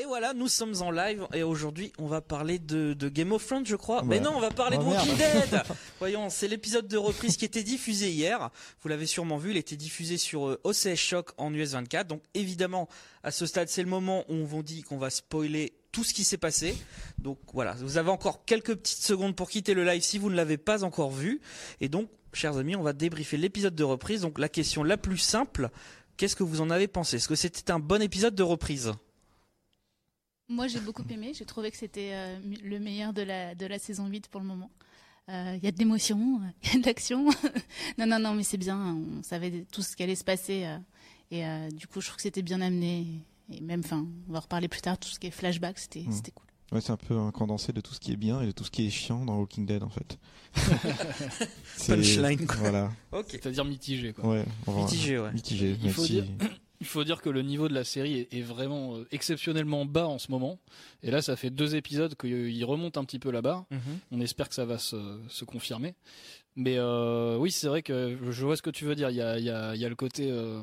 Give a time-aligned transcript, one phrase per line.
[0.00, 3.44] Et voilà, nous sommes en live et aujourd'hui on va parler de, de Game of
[3.44, 4.04] Thrones, je crois.
[4.04, 5.16] Mais non, on va parler Oh, de Walking.
[5.16, 5.60] Dead.
[5.98, 8.50] Voyons, c'est l'épisode de reprise qui était diffusé hier.
[8.80, 12.06] Vous l'avez sûrement vu, il était diffusé sur euh, OCS Shock en US 24.
[12.06, 12.88] Donc évidemment,
[13.24, 16.14] à ce stade, c'est le moment où on vous dit qu'on va spoiler tout ce
[16.14, 16.76] qui s'est passé.
[17.18, 20.36] Donc voilà, vous avez encore quelques petites secondes pour quitter le live si vous ne
[20.36, 21.40] l'avez pas encore vu.
[21.80, 24.20] Et donc, chers amis, on va débriefer l'épisode de reprise.
[24.20, 25.70] Donc la question la plus simple,
[26.16, 27.16] qu'est-ce que vous en avez pensé?
[27.16, 28.92] Est-ce que c'était un bon épisode de reprise?
[30.48, 31.32] Moi, j'ai beaucoup aimé.
[31.34, 34.46] J'ai trouvé que c'était euh, le meilleur de la, de la saison 8 pour le
[34.46, 34.70] moment.
[35.28, 37.26] Euh, Il y a de l'émotion, il y a de l'action.
[37.98, 38.96] non, non, non, mais c'est bien.
[38.96, 40.64] On savait tout ce qui allait se passer.
[40.64, 40.78] euh,
[41.30, 43.06] et euh, du coup, je trouve que c'était bien amené.
[43.52, 46.00] Et même, enfin, on va en reparler plus tard, tout ce qui est flashback, c'était
[46.00, 46.12] Mm.
[46.12, 46.46] c'était cool.
[46.72, 48.62] Ouais, c'est un peu un condensé de tout ce qui est bien et de tout
[48.64, 50.18] ce qui est chiant dans Walking Dead en fait.
[51.76, 52.56] C'est- Punchline, quoi.
[52.56, 52.90] Voilà.
[53.12, 53.26] Ok.
[53.30, 54.26] C'est-à-dire mitigé, quoi.
[54.28, 54.44] Ouais.
[54.66, 55.32] Mitigé, ouais.
[55.32, 55.76] Mitigé.
[55.82, 56.12] Il faut merci.
[56.22, 56.26] dire-
[56.80, 60.18] Il faut dire que le niveau de la série est, vraiment euh, exceptionnellement bas en
[60.18, 60.58] ce moment.
[61.02, 63.64] Et là, ça fait deux épisodes qu'il remonte un petit peu la barre.
[63.70, 63.98] Mhm.
[64.12, 65.94] On espère que ça va se, se confirmer.
[66.60, 69.10] Mais euh, oui, c'est vrai que je vois ce que tu veux dire.
[69.10, 70.28] Il y a, il y a, il y a le côté.
[70.28, 70.60] euh,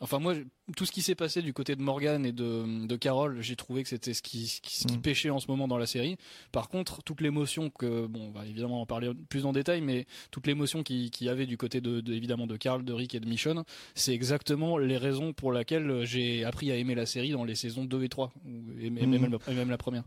[0.00, 0.34] Enfin, moi,
[0.76, 3.82] tout ce qui s'est passé du côté de Morgan et de, de Carol, j'ai trouvé
[3.82, 5.00] que c'était ce qui, ce qui, ce qui Mm.
[5.00, 6.18] pêchait en ce moment dans la série.
[6.52, 8.06] Par contre, toute l'émotion que.
[8.06, 11.28] Bon, on va évidemment en parler plus en détail, mais toute l'émotion qu'il qui y
[11.30, 14.76] avait du côté de, de- évidemment de Carl, de Rick et de Michonne, c'est exactement
[14.76, 18.10] les raisons pour lesquelles j'ai appris à aimer la série dans les saisons 2 et
[18.10, 19.06] 3, ou- et, et Mm.
[19.06, 20.04] même, et même la première.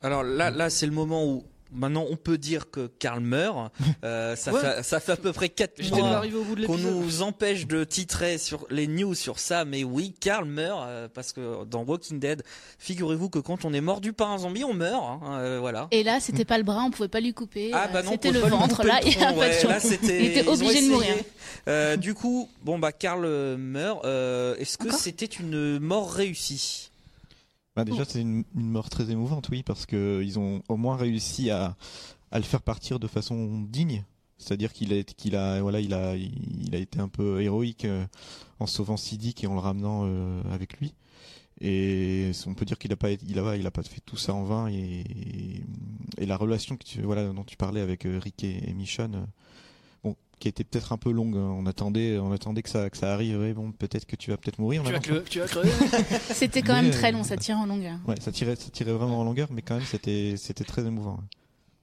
[0.00, 3.72] Alors là, là, c'est le moment où maintenant on peut dire que Karl meurt.
[4.04, 4.60] Euh, ça, Ouais.
[4.60, 6.78] fait, ça fait à peu près 4 J'étais pas mois arrivé au bout de qu'on
[6.78, 9.64] nous empêche de titrer sur les news sur ça.
[9.64, 12.42] Mais oui, Karl meurt euh, parce que dans Walking Dead,
[12.78, 15.02] figurez-vous que quand on est mordu par un zombie, on meurt.
[15.02, 15.88] hein, euh, voilà.
[15.90, 17.70] Et là, c'était pas le bras, on pouvait pas lui couper.
[17.72, 18.82] Ah bah non, c'était le ventre.
[18.84, 21.14] Là, le il a ouais, là, c'était- Il était obligé de mourir.
[21.68, 23.26] Euh, du coup, bon bah Karl
[23.56, 24.04] meurt.
[24.04, 26.89] Euh, Est-ce que c'était une mort réussie?
[27.76, 30.96] Bah, déjà, c'est une, une mort très émouvante, oui, parce que ils ont au moins
[30.96, 31.76] réussi à,
[32.32, 34.04] à le faire partir de façon digne.
[34.38, 38.06] C'est-à-dire qu'il a, qu'il a, voilà, il a, il a été un peu héroïque euh,
[38.58, 40.94] en sauvant Siddiq et en le ramenant euh, avec lui.
[41.60, 44.32] Et on peut dire qu'il a pas, il a, il a pas fait tout ça
[44.32, 44.68] en vain.
[44.68, 45.04] Et,
[46.16, 49.26] et la relation que tu, voilà, dont tu parlais avec euh, Rick et, et Michonne,
[50.40, 51.36] qui était peut-être un peu longue.
[51.36, 51.54] hein.
[51.56, 53.38] On attendait, on attendait que ça, que ça arrive.
[53.38, 54.82] Ouais, bon, peut-être que tu vas peut-être mourir.
[54.82, 55.70] Tu vas, tu crever.
[56.34, 57.98] C'était quand Mais, même très euh, long, ça tire en longueur.
[58.08, 61.20] Ouais, ça tirait, ça tirait vraiment en longueur, mais quand même, c'était, c'était très émouvant.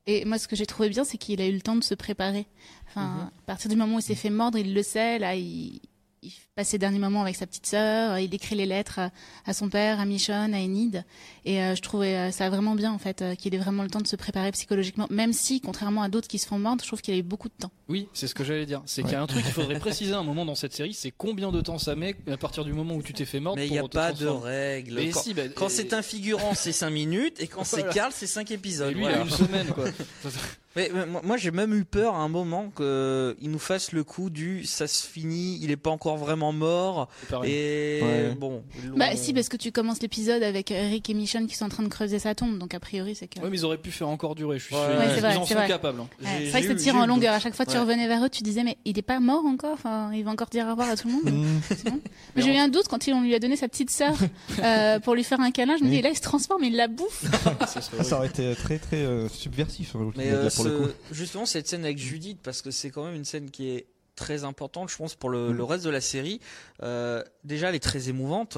[0.08, 1.94] Et moi, ce que j'ai trouvé bien, c'est qu'il a eu le temps de se
[1.94, 2.48] préparer.
[2.90, 3.22] Enfin, Mhm.
[3.22, 5.20] à partir du moment où il s'est fait mordre, il le sait.
[5.20, 5.80] Là, il,
[6.28, 8.18] il passe ses derniers moments avec sa petite sœur.
[8.20, 9.12] Il écrit les lettres à,
[9.46, 11.04] à son père, à Michonne, à Enid.
[11.46, 13.90] Et euh, je trouvais euh, ça vraiment bien, en fait, euh, qu'il ait vraiment le
[13.90, 15.08] temps de se préparer psychologiquement.
[15.10, 17.48] Même si, contrairement à d'autres qui se font mordre, je trouve qu'il a eu beaucoup
[17.48, 17.72] de temps.
[17.90, 18.82] Oui, c'est ce que j'allais dire.
[18.86, 20.94] C'est qu'il y a un truc qu'il faudrait préciser à un moment dans cette série,
[20.94, 23.58] c'est combien de temps ça met à partir du moment où tu t'es fait mordre
[23.60, 24.96] Mais il n'y a pas de règle.
[24.96, 27.88] Mais Quand- si, bah, Quand et- c'est un figurant, c'est 5 minutes, et quand c'est.
[27.94, 28.94] Karl, c'est 5 et épisodes.
[28.94, 29.18] lui, voilà.
[29.18, 29.86] il a une semaine, quoi.
[30.78, 34.04] Mais, mais moi, moi, j'ai même eu peur à un moment qu'il nous fasse le
[34.04, 37.10] coup du ça se finit, il est pas encore vraiment mort.
[37.44, 38.36] Et Ouais.
[38.40, 38.64] bon.
[38.96, 41.70] Bah, si, parce que tu commences l'épisode avec euh, Rick et Michonne qui sont en
[41.70, 42.58] train de creuser sa tombe.
[42.60, 43.40] Donc, a priori, c'est que.
[43.40, 45.00] Ouais, mais ils auraient pu faire encore durer, je suis Ouais, sûr.
[45.00, 45.68] ouais, Ils vrai, en sont vrai.
[45.68, 46.00] capables.
[46.00, 46.08] hein.
[46.22, 47.34] C'est vrai que ça tire en longueur.
[47.34, 47.80] À chaque fois, tu Ouais.
[47.80, 49.74] revenais vers eux, tu disais, mais il est pas mort encore?
[49.74, 51.58] Enfin, il va encore dire au revoir à tout le monde?
[51.70, 52.00] C'est bon?
[52.36, 54.14] Mais j'ai eu un doute quand on lui a donné sa petite sœur
[54.64, 55.76] euh, pour lui faire un câlin.
[55.80, 56.02] Je me dis, Oui.
[56.04, 57.26] là, il se transforme, il la bouffe.
[57.68, 60.50] Ça serait Ça aurait été très très euh, subversif hein, Mais euh.
[60.68, 63.86] Ce- justement, cette scène avec Judith, parce que c'est quand même une scène qui est
[64.18, 65.58] très importante, je pense, pour le, Mm.
[65.58, 66.42] le reste de la série.
[66.84, 68.58] Euh, déjà, elle est très émouvante.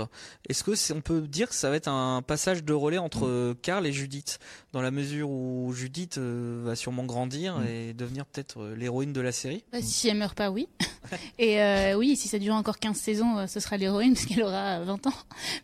[0.49, 3.29] Est-ce que on peut dire que ça va être un passage de relais entre Mm.
[3.29, 4.39] euh, Karl et Judith,
[4.73, 7.67] dans la mesure où Judith euh, va sûrement grandir Mm.
[7.67, 9.63] et devenir peut-être l'héroïne de la série?
[9.71, 10.67] Bah, si elle meurt pas, oui.
[11.39, 14.43] Et euh, oui, si ça dure encore 15 saisons, euh, ce sera l'héroïne parce qu'elle
[14.43, 15.13] aura euh, 20 ans.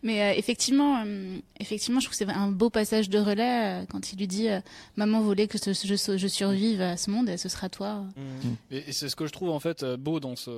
[0.03, 3.85] Mais euh, effectivement, euh, effectivement, je trouve que c'est un beau passage de relais euh,
[3.89, 4.59] quand il lui dit euh,
[4.95, 8.03] Maman voulait que ce- je, je survive à ce monde et ce sera toi.
[8.71, 10.51] Et, et c'est ce que je trouve en fait beau dans ce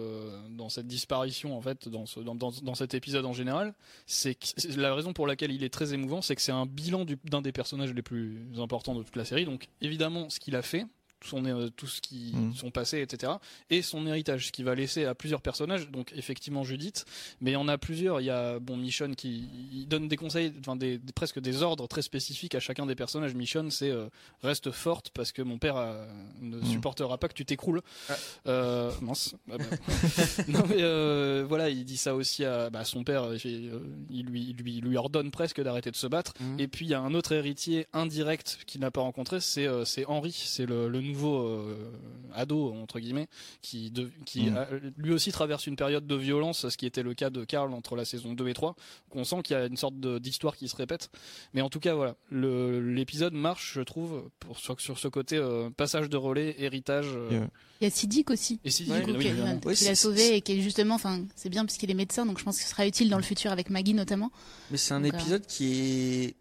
[0.50, 3.74] dans cette disparition en fait dans ce dans, dans, dans cet épisode en général,
[4.06, 4.46] c'est que
[4.80, 7.42] la raison pour laquelle il est très émouvant, c'est que c'est un bilan du- d'un
[7.42, 9.46] des personnages les plus importants de toute la série.
[9.46, 10.86] Donc évidemment ce qu'il a fait,
[11.26, 13.34] son euh, tout ce qui son passé etc
[13.70, 17.06] et son héritage ce qu'il va laisser à plusieurs personnages donc effectivement Judith
[17.42, 20.16] mais il y en a plusieurs il y a bon Michonne qui il donne des
[20.18, 23.90] conseils enfin des, des- presque des ordres très spécifiques à chacun des personnages Michonne c'est
[23.90, 24.08] euh,
[24.44, 26.06] reste forte parce que mon père euh,
[26.42, 26.66] ne Mhm.
[26.66, 28.16] supportera pas que tu t'écroules Ah.
[28.48, 29.66] euh, mince Ah bah.
[30.48, 33.80] non mais euh, voilà il dit ça aussi à bah, son père il, euh,
[34.12, 36.60] lui il lui il lui ordonne presque d'arrêter de se battre Mhm.
[36.60, 39.86] et puis il y a un autre héritier indirect qu'il n'a pas rencontré c'est euh,
[39.86, 41.92] c'est Henri c'est le, le nouveau euh,
[42.34, 43.28] ado entre guillemets
[43.62, 44.58] qui de, qui Mm.
[44.58, 44.68] a-
[44.98, 47.96] lui aussi traverse une période de violence, ce qui était le cas de Karl entre
[47.96, 48.76] la saison 2 et 3.
[49.10, 51.10] Donc on sent qu'il y a une sorte d'histoire qui se répète.
[51.54, 55.38] Mais en tout cas voilà, le- l'épisode marche, je trouve, pour sur, sur ce côté
[55.38, 57.08] euh, passage de relais, héritage.
[57.10, 57.48] euh, Yeah.
[57.80, 58.60] Il y a Sidic aussi.
[58.66, 59.34] Et Ouais, coup, oui, qui, Oui,
[59.66, 62.40] l'a c'est- sauvé et qui est justement, enfin, c'est bien parce qu'il est médecin, donc
[62.40, 64.32] je pense que ce sera utile dans le futur avec Maggie notamment.
[64.72, 66.36] Mais c'est un Donc, euh, épisode qui est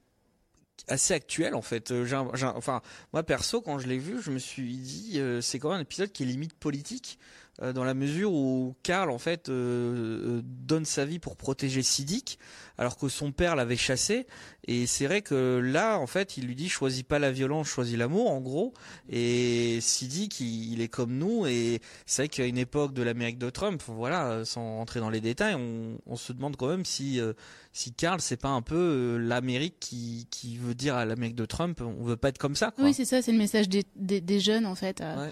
[0.89, 1.91] assez actuel en fait.
[1.91, 2.07] Euh,
[2.55, 2.81] enfin,
[3.13, 5.83] moi perso, quand je l'ai vu, je me suis dit, euh, c'est quand même un
[5.83, 7.19] épisode qui est limite politique,
[7.63, 11.83] euh, dans la mesure où Karl en fait euh, euh, donne sa vie pour protéger
[11.83, 12.39] Siddiq,
[12.79, 14.27] alors que son père l'avait chassé.
[14.69, 17.97] Et c'est vrai que là, en fait, il lui dit, choisis pas la violence, choisis
[17.97, 18.75] l'amour, en gros.
[19.09, 21.47] Et Siddiq, il, il est comme nous.
[21.47, 25.21] Et c'est vrai qu'à une époque de l'Amérique de Trump, voilà, sans rentrer dans les
[25.21, 27.33] détails, on, on se demande quand même si euh,
[27.73, 31.45] si Karl c'est pas un peu euh, l'Amérique qui, qui veut dire à l'Amérique de
[31.47, 32.85] Trump on veut pas être comme ça quoi.
[32.85, 35.31] Oui, c'est ça, c'est le message des, des, des jeunes en fait à, Ouais.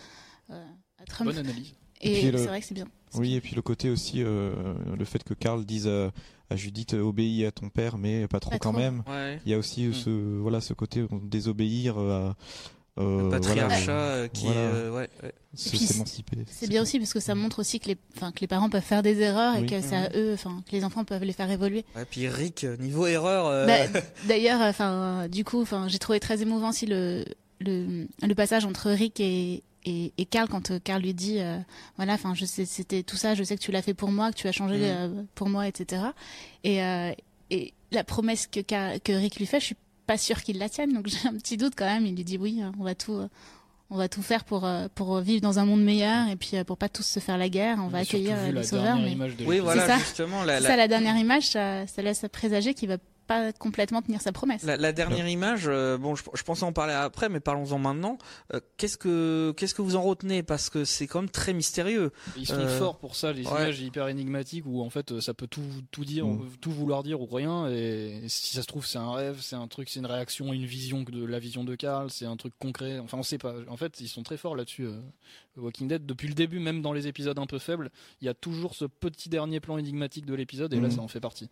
[0.51, 0.65] euh,
[0.99, 1.31] à Trump.
[1.31, 1.73] Bonne analyse.
[2.01, 2.87] Et, Et le- c'est vrai que c'est bien.
[3.15, 4.53] Oui, et puis le côté aussi, euh,
[4.99, 8.51] le fait que Karl dise à Judith euh, obéis à ton père, mais pas trop
[8.51, 8.81] Pas quand trop.
[8.81, 9.03] même.
[9.09, 9.41] Ouais.
[9.47, 9.95] Il y a aussi Mm.
[9.95, 10.11] ce
[10.41, 14.61] voilà ce côté désobéir euh, à euh, Le patriarcat voilà, euh, qui voilà.
[14.61, 15.33] est euh, ouais, ouais.
[15.55, 18.83] c'est- bien aussi parce que ça montre aussi que les, enfin, que les parents peuvent
[18.83, 19.67] faire des erreurs et Oui.
[19.67, 21.85] que c'est à eux, enfin, que les enfants peuvent les faire évoluer.
[21.97, 26.43] Ouais, puis Rick niveau erreur euh, Bah, D'ailleurs, enfin, du coup, enfin, j'ai trouvé très
[26.43, 27.25] émouvant aussi le,
[27.61, 31.59] le, le passage entre Rick et, et, et Carl quand euh, Carl lui dit, euh,
[31.97, 34.31] voilà, enfin, je sais, c'était tout ça, je sais que tu l'as fait pour moi,
[34.31, 34.83] que tu as changé Mhm.
[34.85, 36.03] euh, pour moi, etc.
[36.65, 37.13] Et, euh,
[37.51, 39.77] et la promesse que, Car- que Rick lui fait, je suis
[40.07, 42.07] pas sûre qu'il la tienne, donc j'ai un petit doute quand même.
[42.07, 43.15] Il lui dit oui, hein, on va tout.
[43.15, 43.29] euh,
[43.91, 46.65] on va tout faire pour euh, pour vivre dans un monde meilleur et puis euh,
[46.65, 48.97] pour pas tous se faire la guerre, on va accueillir euh, les sauveurs.
[48.97, 49.15] Mais
[49.47, 49.99] oui voilà ça.
[49.99, 52.97] justement la, la, ça, la dernière image, ça, ça laisse présager qu'il va
[53.27, 54.63] pas complètement tenir sa promesse.
[54.65, 58.19] la- la dernière image euh, bon je, je pensais en parler après mais parlons-en maintenant
[58.53, 60.43] Euh, qu'est-ce que qu'est-ce que vous en retenez?
[60.43, 63.51] Parce que c'est quand même très mystérieux Ils sont Euh, forts pour ça, les ouais.
[63.51, 66.51] images hyper énigmatiques où en fait ça peut tout, tout dire, Mm.
[66.61, 67.69] tout vouloir dire ou rien.
[67.69, 70.67] Et si ça se trouve, c'est un rêve, c'est un truc, c'est une réaction, une
[70.67, 72.99] vision de la vision de Karl, c'est un truc concret.
[72.99, 73.55] Enfin, on sait pas.
[73.69, 74.85] En fait, ils sont très forts là-dessus.
[74.85, 75.01] euh,
[75.57, 78.35] Walking Dead, depuis le début, même dans les épisodes un peu faibles, il y a
[78.35, 80.93] toujours ce petit dernier plan énigmatique de l'épisode et là, Mm.
[80.93, 81.49] ça en fait partie.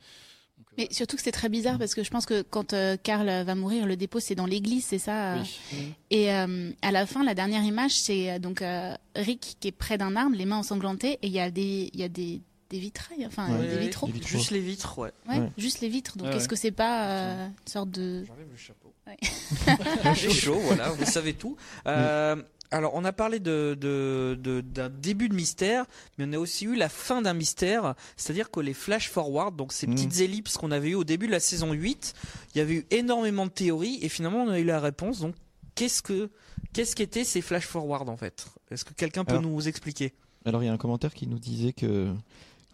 [0.59, 2.97] Donc, euh, Mais surtout que c'est très bizarre parce que je pense que quand euh,
[3.03, 5.35] Karl va mourir, le dépôt c'est dans l'église, c'est ça.
[5.35, 5.93] euh, oui.
[6.11, 9.99] Et euh, à la fin, la dernière image, c'est donc euh, Rick qui est près
[9.99, 12.41] d'un arbre, les mains ensanglantées, et il y a des, il y a des,
[12.71, 13.67] des vitrails, enfin Ouais.
[13.69, 14.07] des vitraux.
[14.07, 14.29] Des vitraux.
[14.39, 15.51] juste les vitres ouais Ouais, Ouais.
[15.59, 16.17] juste les vitres.
[16.17, 16.49] Donc Ouais, est-ce ouais.
[16.49, 18.93] que c'est pas euh, une sorte de J'enlève le chapeau.
[19.07, 19.17] Ouais.
[20.15, 21.57] J'ai chaud, voilà, vous savez tout.
[21.87, 22.37] Euh,
[22.73, 25.85] alors, on a parlé de, de, de- d'un début de mystère,
[26.19, 29.73] mais on a aussi eu la fin d'un mystère, c'est-à-dire que les flash forward, donc
[29.73, 29.95] ces Mm.
[29.95, 32.15] petites ellipses qu'on avait eues au début de la saison 8,
[32.55, 35.21] il y avait eu énormément de théories, et finalement, on a eu la réponse.
[35.21, 35.35] Donc,
[35.75, 36.31] qu'est-ce que,
[36.73, 38.47] qu'est-ce qu'étaient ces flash forward, en fait?
[38.71, 40.13] Est-ce que quelqu'un peut Alors- nous expliquer?
[40.45, 42.13] Alors il y a un commentaire qui nous disait que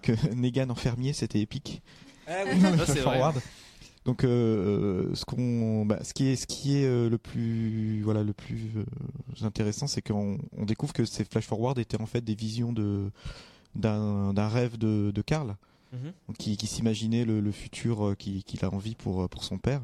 [0.00, 1.82] que Negan en fermier c'était épique.
[2.26, 2.44] Ah
[2.86, 3.20] c'est vrai.
[4.08, 8.22] Donc euh, ce qu'on bah, ce qui est ce qui est euh, le plus voilà
[8.22, 12.22] le plus euh, intéressant c'est qu'on on découvre que ces flash forward étaient en fait
[12.22, 13.10] des visions de
[13.74, 15.54] d'un rêve de de Karl
[15.92, 16.34] Mhm.
[16.38, 19.56] qui, qui s'imaginait le, le futur euh, qui- qu'il a envie pour, euh, pour son
[19.56, 19.80] père.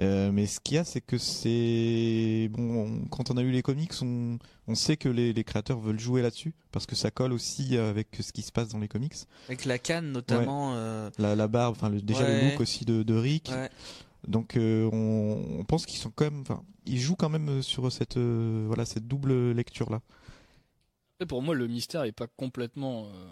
[0.00, 2.84] Euh, mais ce qu'il y a, c'est que c'est bon.
[2.86, 6.00] on- quand on a eu les comics, on, on sait que les, les créateurs veulent
[6.00, 9.14] jouer là-dessus parce que ça colle aussi avec ce qui se passe dans les comics.
[9.48, 10.74] Avec la canne, notamment.
[10.74, 12.42] euh, La, la barbe, enfin le- déjà Ouais.
[12.44, 13.50] le look aussi de, de Rick.
[13.52, 13.70] ouais.
[14.26, 17.92] Donc euh, on, on pense qu'ils sont quand même, enfin ils jouent quand même sur
[17.92, 20.00] cette euh, voilà cette double lecture là.
[21.28, 23.30] Pour moi, le mystère est pas complètement euh,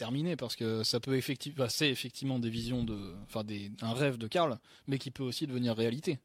[0.00, 4.16] terminé parce que ça peut effectivement, c'est effectivement des visions de, enfin des, un rêve
[4.16, 6.18] de Karl, mais qui peut aussi devenir réalité.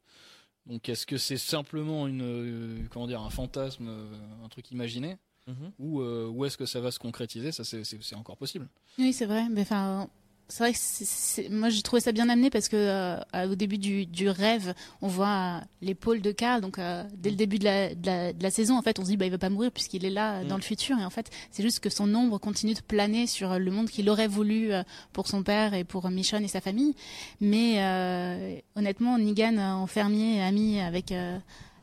[0.65, 5.17] Donc, est-ce que c'est simplement une, euh, comment dire, un fantasme, euh, un truc imaginé,
[5.47, 5.71] Mhm.
[5.77, 7.51] ou, euh, ou est-ce que ça va se concrétiser?
[7.51, 8.67] Ça, c'est encore possible.
[8.97, 9.47] Oui, c'est vrai.
[9.49, 10.09] Mais enfin,
[10.47, 13.17] c'est vrai que c'est- c'est- moi j'ai trouvé ça bien amené parce que euh,
[13.49, 15.27] au début du, du rêve, on voit
[15.61, 16.61] euh, l'épaule de Karl.
[16.61, 19.03] Donc euh, dès le début de la, de, la, de la saison, en fait, on
[19.03, 20.59] se dit bah il va pas mourir puisqu'il est là euh, dans Mm.
[20.59, 20.99] le futur.
[20.99, 23.89] Et en fait, c'est juste que son ombre continue de planer sur euh, le monde
[23.89, 24.83] qu'il aurait voulu euh,
[25.13, 26.95] pour son père et pour Michonne et sa famille.
[27.41, 31.37] Mais euh, honnêtement, Negan en fermier ami avec euh,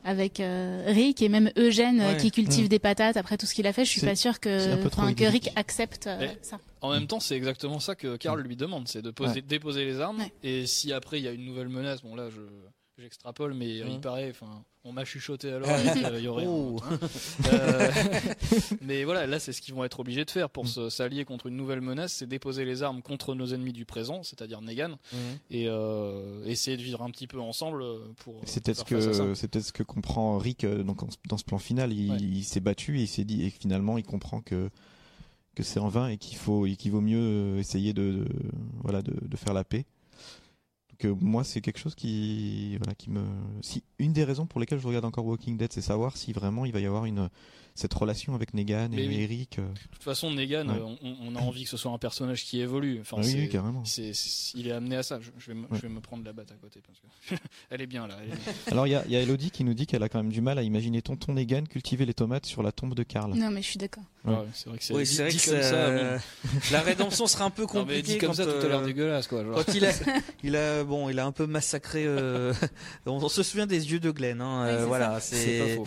[0.05, 2.17] avec euh, Rick et même Eugène Ouais.
[2.17, 2.69] qui cultive Mm.
[2.69, 5.23] des patates après tout ce qu'il a fait, je suis C'est- pas sûre que, que
[5.25, 6.59] Rick accepte euh, ça.
[6.83, 9.41] En même temps, c'est exactement ça que Karl lui demande, c'est de poser, Ouais.
[9.41, 10.19] déposer les armes.
[10.19, 10.33] Ouais.
[10.43, 12.41] Et si après il y a une nouvelle menace, bon là, je,
[13.01, 14.01] j'extrapole, mais euh, il Mhm.
[14.01, 16.43] paraît, enfin, on m'a chuchoté l'oreille qu'il y aurait.
[16.45, 16.79] un- Oh.
[16.83, 16.99] hein.
[17.53, 17.89] Euh,
[18.81, 20.51] mais voilà, là, c'est ce qu'ils vont être obligés de faire Mm.
[20.51, 23.85] pour se- s'allier contre une nouvelle menace, c'est déposer les armes contre nos ennemis du
[23.85, 24.97] présent, c'est-à-dire Negan,
[25.49, 28.41] et euh, essayer de vivre un petit peu ensemble euh, pour.
[28.45, 31.57] C'est peut-être ce que c'est peut-être ce que comprend Rick euh, donc dans ce plan
[31.59, 31.93] final.
[31.93, 32.17] Il, Ouais.
[32.19, 34.69] il s'est battu et il s'est dit et finalement il comprend que
[35.55, 38.25] que c'est en vain et qu'il faut qu'il vaut mieux euh, essayer de,
[38.83, 39.85] voilà de, de faire la paix.
[40.89, 43.23] Donc euh, moi c'est quelque chose qui voilà qui me
[43.61, 46.65] si une des raisons pour lesquelles je regarde encore Walking Dead c'est savoir si vraiment
[46.65, 47.29] il va y avoir une
[47.75, 49.21] cette relation avec Negan Mais et oui.
[49.21, 49.59] Eric.
[49.59, 50.75] euh, De toute façon, Negan, Ouais.
[50.79, 52.99] euh, on, on a envie que ce soit un personnage qui évolue.
[53.01, 53.83] Enfin, oui, oui, carrément.
[54.55, 55.19] il est amené à ça.
[55.21, 55.67] Je, je vais, me, Ouais.
[55.73, 58.15] je vais me prendre la batte à côté parce que elle est bien là.
[58.21, 58.53] elle est bien.
[58.71, 60.31] Alors il y a, il y a Elodie qui nous dit qu'elle a quand même
[60.31, 63.33] du mal à imaginer tonton Negan cultiver les tomates sur la tombe de Karl.
[63.33, 64.03] Non, mais je suis d'accord.
[64.25, 64.33] Ouais.
[64.35, 65.75] Ouais, c'est vrai que c'est Oui, dit- c'est vrai dit que comme ça, ça.
[65.75, 66.17] euh,
[66.71, 67.73] la rédemption sera un peu bon.
[67.73, 69.43] Non, mais compliquée dit comme quand, ça, tout a l'air euh, dégueulasse quoi.
[69.43, 69.55] genre.
[69.65, 69.91] Quand il a,
[70.43, 72.03] il a, bon, il a un peu massacré.
[72.05, 72.53] euh,
[73.05, 74.39] on, on se souvient des yeux de Glenn.
[74.41, 75.79] Hein, euh, voilà, C'est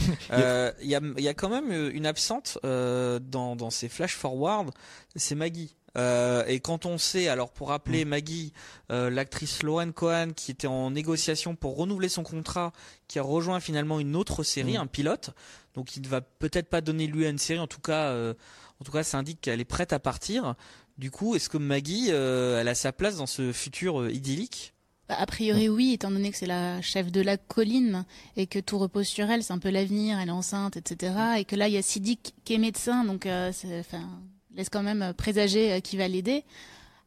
[0.82, 4.70] il y a quand même une absente euh, dans dans ces flash forward.
[5.14, 5.74] C'est Maggie.
[5.96, 8.52] Euh, et quand on sait, alors pour rappeler Maggie,
[8.92, 12.72] euh, l'actrice Lauren Cohen qui était en négociation pour renouveler son contrat,
[13.08, 14.80] qui a rejoint finalement une autre série, Mm.
[14.82, 15.30] un pilote,
[15.74, 17.60] donc il ne va peut-être pas donner lieu à une série.
[17.60, 18.34] En tout cas, euh,
[18.78, 20.54] en tout cas, ça indique qu'elle est prête à partir.
[20.98, 24.74] Du coup, est-ce que Maggie, elle a sa place dans ce futur idyllique?
[25.08, 28.04] A priori, oui, étant donné que c'est la chef de la colline
[28.36, 31.14] et que tout repose sur elle, c'est un peu l'avenir, elle est enceinte, etc.
[31.38, 34.08] Et que là, il y a Siddiq qui est médecin, donc euh, enfin,
[34.54, 36.44] laisse quand même présager euh, qui va l'aider.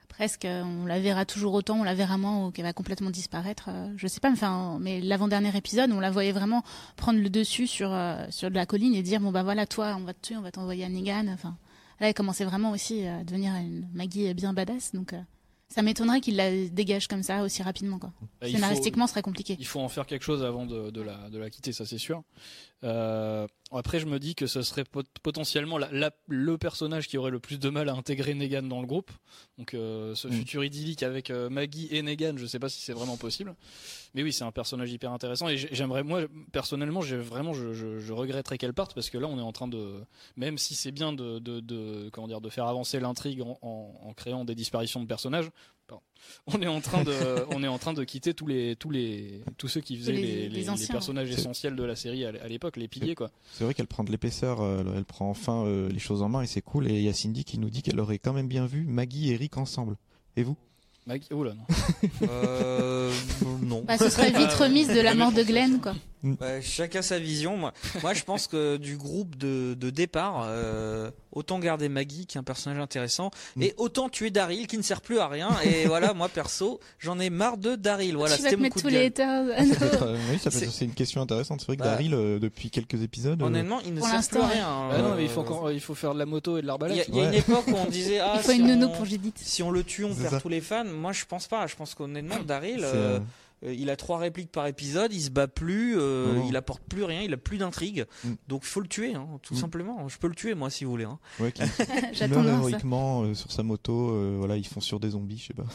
[0.03, 3.09] Après, est-ce qu'on la verra toujours autant, on la verra moins ou qu'elle va complètement
[3.09, 6.63] disparaître euh, Je sais pas, mais, enfin, mais l'avant-dernier épisode, on la voyait vraiment
[6.95, 9.95] prendre le dessus sur, euh, sur de la colline et dire, bon bah voilà, toi,
[9.97, 11.27] on va te tuer, on va t'envoyer à Negan.
[11.33, 11.57] Enfin,
[11.99, 15.13] là, elle commençait vraiment aussi à devenir une Maggie bien badass, donc...
[15.13, 15.21] euh,
[15.69, 17.99] ça m'étonnerait qu'il la dégage comme ça aussi rapidement.
[17.99, 18.11] Quoi.
[18.41, 19.55] Bah, Scénaristiquement, ce serait compliqué.
[19.59, 21.97] Il faut en faire quelque chose avant de, de la, de la quitter, ça c'est
[21.97, 22.23] sûr.
[22.85, 27.17] Euh, après, je me dis que ce serait pot- potentiellement la- la- le personnage qui
[27.17, 29.11] aurait le plus de mal à intégrer Negan dans le groupe.
[29.57, 30.31] Donc, euh, ce Mm.
[30.31, 33.53] futur idyllique avec euh, Maggie et Negan, je sais pas si c'est vraiment possible.
[34.13, 35.49] Mais oui, c'est un personnage hyper intéressant.
[35.49, 36.21] Et j'ai- j'aimerais, moi,
[36.53, 39.51] personnellement, j'ai vraiment, je, je, je regretterais qu'elle parte parce que là, on est en
[39.51, 40.01] train de,
[40.37, 43.93] même si c'est bien de, de, de, comment dire, de faire avancer l'intrigue en, en,
[44.03, 45.49] en créant des disparitions de personnages.
[45.89, 46.03] Pardon,
[46.47, 47.11] On est en train de,
[47.51, 50.21] on est en train de quitter tous les, tous les, tous ceux qui faisaient les-
[50.21, 53.31] les, les les- les anciens, personnages essentiels de la série à l'époque, les piliers, quoi.
[53.53, 56.41] C'est vrai qu'elle prend de l'épaisseur, euh, elle prend enfin euh, les choses en main
[56.41, 56.89] et c'est cool.
[56.89, 59.31] Et il y a Cindy qui nous dit qu'elle aurait quand même bien vu Maggie
[59.31, 59.97] et Rick ensemble.
[60.37, 60.55] Et vous?
[61.07, 61.63] Maggie, oh là, non.
[62.29, 63.11] euh,
[63.43, 63.58] Non.
[63.89, 65.93] Bah, ce serait vite remise de la mort de Glenn, quoi.
[66.21, 67.55] Ouais, chacun sa vision.
[67.55, 67.71] Moi,
[68.03, 72.41] moi, je pense que du groupe de, de départ, euh, autant garder Maggie qui est
[72.41, 73.63] un personnage intéressant Mm.
[73.63, 75.49] et autant tuer Daryl qui ne sert plus à rien.
[75.63, 78.17] Et voilà, moi perso, j'en ai marre de Daryl.
[78.17, 79.45] Voilà, tu vas te mon mettre coup tous de les haters.
[79.57, 81.61] Ah, ça peut être, euh, oui, ça peut- C'est- c'est une question intéressante.
[81.61, 81.91] C'est vrai que Bah.
[81.91, 84.67] Daryl, euh, depuis quelques épisodes, euh, Honnêtement, il ne Pour sert plus à rien.
[84.91, 86.65] Ah non, mais il faut Euh, encore, il faut faire de la moto et de
[86.65, 87.05] Il y a, l'arbalète.
[87.07, 89.05] il y a une époque où on disait ah Il faut si une on- pour
[89.05, 89.37] Judith.
[89.41, 90.41] Si on le tue, on perd ça.
[90.41, 90.83] tous les fans.
[90.83, 91.65] Moi, je pense pas.
[91.65, 92.85] Je pense qu'honnêtement, Daryl,
[93.65, 97.03] euh, il a trois répliques par épisode, il se bat plus, euh, il apporte plus
[97.03, 98.05] rien, il a plus d'intrigue.
[98.23, 98.33] Mm.
[98.47, 99.57] Donc, il faut le tuer, hein, tout Mm.
[99.57, 100.07] simplement.
[100.07, 101.05] Je peux le tuer, moi, si vous voulez.
[101.05, 101.19] hein.
[101.39, 101.67] ouais, qui, qui
[102.13, 104.11] J'attends meurt héroïquement euh, sur sa moto.
[104.11, 105.65] euh, voilà, ils font sur des zombies, je sais pas.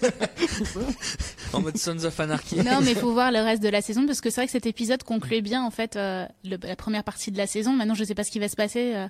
[1.52, 2.56] En mode Sons of Anarchy.
[2.56, 4.52] Non, mais il faut voir le reste de la saison parce que c'est vrai que
[4.52, 7.72] cet épisode concluait bien en fait euh, le- la première partie de la saison.
[7.72, 8.94] Maintenant, je sais pas ce qui va se passer.
[8.94, 9.08] euh,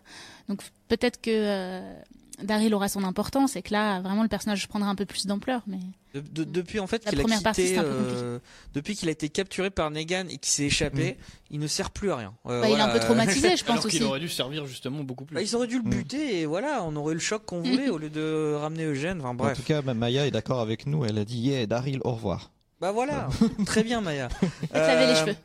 [0.48, 1.94] donc peut-être que euh,
[2.42, 5.62] Daryl aura son importance et que là, vraiment, le personnage prendra un peu plus d'ampleur.
[5.66, 5.78] Mais
[6.14, 8.38] De- de- depuis en fait La qu'il a première partie, euh,
[8.74, 11.16] depuis qu'il a été capturé par Negan et qu'il s'est échappé,
[11.50, 12.34] il ne sert plus à rien.
[12.46, 14.08] Euh, bah, il est un peu traumatisé, je pense Alors qu'il aussi.
[14.08, 15.34] aurait dû servir justement beaucoup plus.
[15.34, 15.90] Bah, ils auraient dû le Mm.
[15.90, 19.20] buter et voilà, on aurait eu le choc qu'on voulait au lieu de ramener Eugène.
[19.20, 19.56] Enfin En bref.
[19.58, 21.04] tout cas, ma- Maya est d'accord avec nous.
[21.04, 22.50] Elle a dit Yeah, Daryl, au revoir.
[22.80, 23.28] Bah voilà,
[23.66, 24.28] très bien Maya.
[24.72, 25.36] Les Euh, cheveux.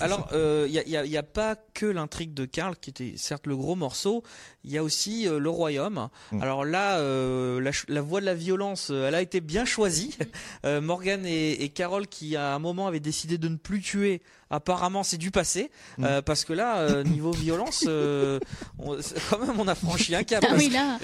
[0.00, 3.14] Alors, il n'y a, y a- y a pas que l'intrigue de Karl qui était
[3.16, 4.24] certes le gros morceau,
[4.64, 6.08] il y a aussi euh, le royaume.
[6.32, 6.42] Mm.
[6.42, 10.16] Alors là, euh, la, la voie de la violence, euh, elle a été bien choisie.
[10.66, 14.20] Euh, Morgan et, et Carol qui à un moment avaient décidé de ne plus tuer,
[14.50, 16.04] apparemment c'est du passé, Mm.
[16.04, 18.38] euh, parce que là, euh, niveau violence, euh,
[18.78, 18.96] on-
[19.30, 20.44] quand même on a franchi un cap.
[20.48, 20.98] Ah oui, là,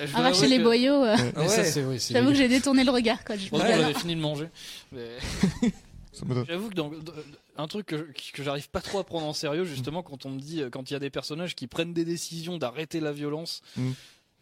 [0.00, 1.02] je dois arracher les que- boyaux.
[1.04, 1.84] euh, Ouais.
[1.88, 3.24] oui, J'avoue que j'ai détourné le regard.
[3.24, 3.36] Quoi.
[3.36, 4.48] Je que j'avais fini de manger.
[4.92, 5.08] Mais-
[6.48, 7.12] J'avoue que dans, dans-
[7.56, 10.40] un truc que, que j'arrive pas trop à prendre en sérieux, justement, quand on me
[10.40, 13.90] dit, quand il y a des personnages qui prennent des décisions d'arrêter la violence, Mm.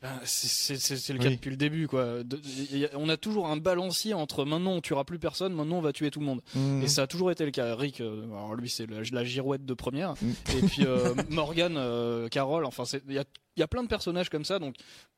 [0.01, 0.77] Ben, c'est-
[1.13, 1.35] le cas Oui.
[1.37, 2.23] depuis le début, quoi.
[2.23, 2.41] De-
[2.73, 5.81] y a- on a toujours un balancier entre maintenant on tuera plus personne, maintenant on
[5.83, 6.41] va tuer tout le monde.
[6.55, 6.83] Mm.
[6.83, 7.75] Et ça a toujours été le cas.
[7.75, 10.31] Rick, euh, alors lui c'est la, la girouette de première, Mm.
[10.57, 13.25] et puis euh, Morgan, euh, Carol, enfin c'est- il y a,
[13.61, 14.75] y a plein de personnages comme ça, donc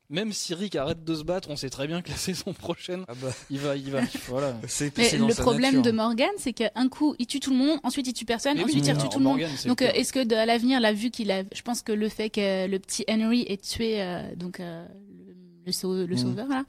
[0.09, 3.05] même si Rick arrête de se battre, on sait très bien que la saison prochaine,
[3.09, 4.55] Ah bah, il va, il va, voilà.
[4.69, 5.83] c'est Mais le problème nature.
[5.83, 8.65] de Morgan, c'est qu'un coup, il tue tout le monde, ensuite il tue personne, Mais
[8.65, 9.41] oui, ensuite il retue tout le monde.
[9.67, 12.09] Donc, euh, est-ce que de, à l'avenir, là, vu qu'il a, je pense que le
[12.09, 14.85] fait que le petit Henry ait tué euh, donc euh,
[15.27, 15.35] le,
[15.67, 16.19] le, sau- le Mm.
[16.19, 16.65] sauveur là,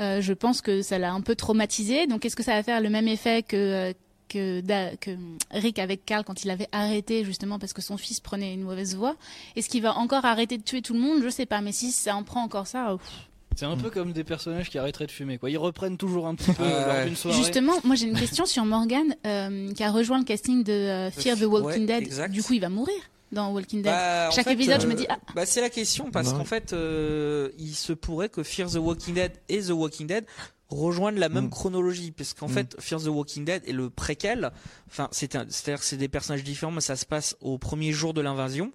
[0.00, 2.06] euh, je pense que ça l'a un peu traumatisé.
[2.08, 3.92] Donc, est-ce que ça va faire le même effet que euh,
[4.30, 5.10] que, Da- que
[5.50, 8.96] Rick avec Carl quand il avait arrêté justement parce que son fils prenait une mauvaise
[8.96, 9.16] voie
[9.56, 11.22] Est-ce qu'il va encore arrêter de tuer tout le monde?
[11.22, 13.08] Je sais pas, mais si ça en prend encore ça, euh, pff.
[13.56, 15.50] C'est un peu comme des personnages qui arrêteraient de fumer, quoi.
[15.50, 16.86] Ils reprennent toujours un petit peu Ouais.
[16.96, 17.36] lors d'une soirée.
[17.36, 21.10] Justement, moi j'ai une question sur Morgan euh, qui a rejoint le casting de euh,
[21.10, 22.02] Fear the Walking Ouais, Dead.
[22.04, 22.32] exact.
[22.32, 22.94] Du coup, il va mourir
[23.32, 23.92] dans Walking Dead.
[23.92, 25.18] Bah, Chaque fait, épisode, je me euh, dis, ah.
[25.34, 26.38] bah, c'est la question parce Non.
[26.38, 30.24] qu'en fait, euh, il se pourrait que Fear the Walking Dead et The Walking Dead
[30.70, 31.50] rejoignent la même Mm.
[31.50, 32.52] chronologie, parce qu'en Mm.
[32.52, 34.50] fait, Fear the Walking Dead et le préquel,
[34.88, 37.92] enfin, c'est un- c'est-à-dire que c'est des personnages différents, mais ça se passe au premier
[37.92, 38.72] jour de l'invasion.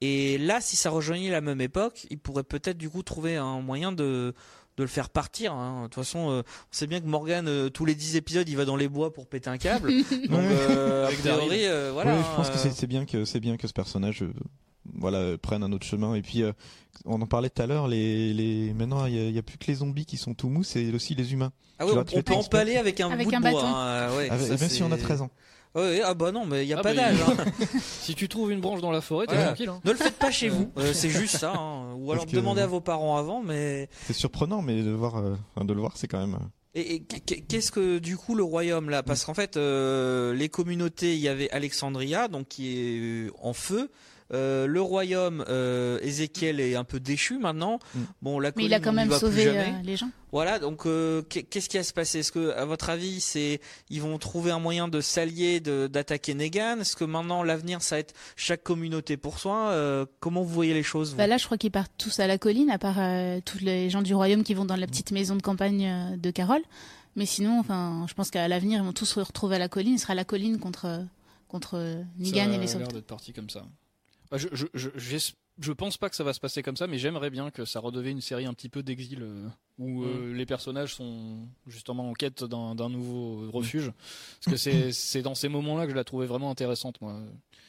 [0.00, 3.60] Et là, si ça rejoignait la même époque, il pourrait peut-être du coup trouver un
[3.60, 4.34] moyen de
[4.78, 5.54] de le faire partir.
[5.54, 5.84] hein.
[5.84, 8.58] De toute façon, euh, on sait bien que Morgan, euh, tous les 10 épisodes, il
[8.58, 9.88] va dans les bois pour péter un câble.
[10.28, 12.12] Donc, euh, a Avec priori, euh, voilà.
[12.14, 14.34] Ouais, je pense hein, que c'est c'est bien que c'est bien que ce personnage euh,
[14.98, 16.52] voilà euh, prenne un autre chemin et puis euh,
[17.04, 19.42] on en parlait tout à l'heure les les maintenant il y, a- il y a
[19.42, 21.92] plus que les zombies qui sont tout mous c'est aussi les humains Ah ouais, Tu
[21.92, 23.52] on, vois, tu on fais peut empaler avec un Avec bout un de bois.
[23.62, 23.66] bâton.
[23.74, 25.30] hein, ouais, Avec- ça, même si on a c'est- 13 ans
[25.74, 27.18] Ouais, ah bah non, mais il y a Ah pas bah, d'âge.
[27.20, 27.36] hein.
[27.82, 29.44] Si tu trouves une branche dans la forêt, t'es Ouais.
[29.44, 29.68] tranquille.
[29.68, 29.80] Hein.
[29.84, 30.72] ne le faites pas chez vous.
[30.78, 31.52] Euh, c'est juste ça.
[31.54, 31.92] hein.
[31.98, 33.42] Ou alors demandez à vos parents avant.
[33.42, 36.38] Mais c'est surprenant mais de voir euh, de le voir c'est quand même
[36.74, 39.02] et, et qu- qu'est-ce que du coup le royaume là?
[39.02, 43.90] Parce qu'en fait, euh, les communautés, il y avait Alexandria, donc qui est en feu.
[44.32, 47.78] Euh, le royaume, euh, Ézéchiel est un peu déchu maintenant.
[47.94, 48.00] Mm.
[48.22, 50.10] Bon, la Mais il a colline, quand même sauvé euh, les gens.
[50.32, 52.18] Voilà, donc euh, qu'est- qu'est-ce qui va se passer?
[52.18, 56.80] Est-ce que, à votre avis, c'est ils vont trouver un moyen de s'allier, d'attaquer Negan?
[56.80, 59.68] Est-ce que maintenant l'avenir, ça va être chaque communauté pour soi?
[59.70, 61.16] Euh, Comment vous voyez les choses vous?
[61.16, 63.90] Bah là, je crois qu'ils partent tous à la colline, à part euh, tous les
[63.90, 66.62] gens du royaume qui vont dans la petite maison de campagne euh, de Carole.
[67.14, 69.96] Mais sinon, enfin, je pense qu'à l'avenir, ils vont tous se retrouver à la colline.
[69.96, 71.00] Ce sera la colline contre
[71.48, 72.78] contre Negan ça et les a sauveteurs.
[72.80, 73.62] l'air d'être parti comme ça.
[74.30, 77.64] Bah, je, pense pas que ça va se passer comme ça, mais j'aimerais bien que
[77.64, 82.08] ça redevienne une série un petit peu d'exil euh, où euh, les personnages sont justement
[82.10, 83.92] en quête d'un, nouveau refuge.
[84.44, 87.16] Parce que c'est, dans ces moments-là que je la trouvais vraiment intéressante, moi.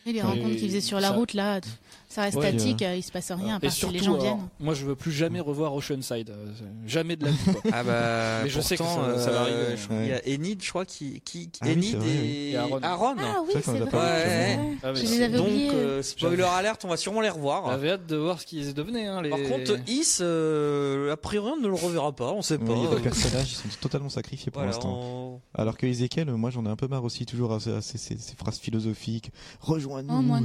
[0.06, 1.60] Et les Et rencontres qu'ils faisaient sur la ça- route, là,
[2.08, 4.24] ça reste Ouais, statique, euh, il se passe rien, à part surtout, les gens alors,
[4.24, 4.48] viennent.
[4.62, 6.30] moi je veux plus jamais revoir Oceanside.
[6.30, 6.46] euh,
[6.86, 7.38] jamais de la vie.
[7.44, 7.62] Quoi.
[7.74, 9.88] Ah bah, Mais je sais que pourtant, ça- ça va euh, arriver.
[10.22, 12.80] qu'il y a Enid, je crois, qui, qui, qui- Ah Enid et, Et Aaron.
[12.84, 13.16] Aaron.
[13.20, 14.60] Ah oui, C'est vrai.
[14.82, 15.70] Ah, Je les avais Donc, oubliés.
[15.74, 17.70] euh, spoiler alert, on va sûrement les revoir.
[17.72, 19.08] J'avais hâte de voir ce qu'ils devenaient.
[19.08, 19.24] Hein.
[19.30, 22.74] Par contre, Is, euh, a priori, on ne le reverra pas, on sait pas.
[22.74, 26.70] a des personnages ils sont totalement sacrifiés pour l'instant alors que Ezekiel moi j'en ai
[26.70, 29.32] un peu marre aussi toujours à, ces- à ces, ces- ces phrases philosophiques
[29.62, 30.40] rejoins-nous Oh, moi,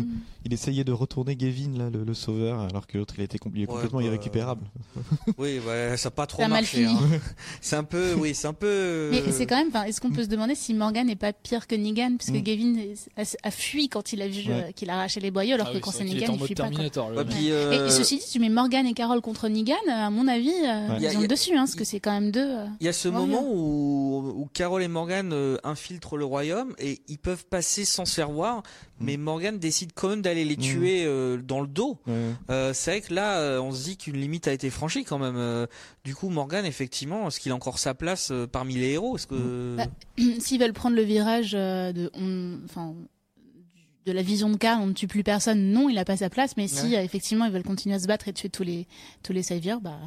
[0.45, 3.53] il essayait de retourner Gavin là le, le sauveur alors que l'autre il était compl-
[3.55, 4.65] il est Ouais, complètement bah, irrécupérable
[5.38, 6.79] Oui, ouais, ça n'a pas trop Ça a mal marché.
[6.87, 6.93] fini.
[6.95, 7.19] hein.
[7.61, 9.09] C'est un peu, oui, c'est un peu.
[9.11, 11.67] Mais euh, c'est quand même, est-ce qu'on peut se demander si Morgan n'est pas pire
[11.67, 12.43] que Negan, puisque Mm.
[12.43, 12.75] Gavin
[13.17, 14.65] a, a fui quand il a vu Ouais.
[14.69, 16.47] euh, qu'il a arraché les boyaux, alors Ah que oui, quand c'est Negan, il mode
[16.47, 16.69] fuit pas.
[16.69, 20.27] Ouais, puis, euh, et ceci dit, tu mets Morgan et Carol contre Negan, à mon
[20.29, 22.41] avis, euh, ils ont dessus, hein, parce que c'est quand même deux.
[22.41, 26.75] euh, Il y a ce moment où, où Carol et Morgan euh, infiltrent le royaume
[26.79, 28.63] et ils peuvent passer sans se faire voir,
[29.01, 30.61] mais Morgan décide quand même d'aller les Mm.
[30.61, 31.99] tuer euh, dans le dos.
[32.51, 35.19] Euh, c'est vrai que là, euh, on se dit qu'une limite a été franchie quand
[35.19, 35.37] même.
[35.37, 35.67] Euh,
[36.05, 39.17] du coup, Morgan, effectivement, est-ce qu'il a encore sa place euh, parmi les héros?
[39.17, 39.87] Est-ce que Bah,
[40.39, 42.95] S'ils veulent prendre le virage euh, de, on- enfin,
[44.05, 46.29] de la vision de Carl, on ne tue plus personne, non, il a pas sa
[46.29, 46.57] place.
[46.57, 46.97] Mais si Ouais.
[46.99, 48.87] euh, effectivement ils veulent continuer à se battre et tuer tous les
[49.23, 49.99] tous les saviors, bah